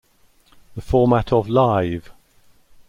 [0.73, 2.11] The format of Live!